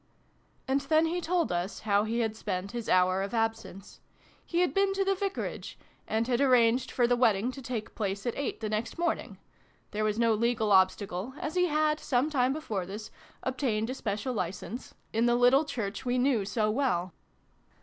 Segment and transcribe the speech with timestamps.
[0.67, 3.99] And then he told us how he had spent his hour of absence.
[4.43, 5.77] He had been to the Vicarage,
[6.07, 9.37] and had arranged for the wedding to take place at eight the next morning
[9.91, 13.11] (there was no legal obstacle, as he had, some time before this,
[13.43, 16.07] obtained a Special License) in the little church 278 SYLVIE AND BRUNO CONCLUDED.
[16.07, 17.13] we knew so well.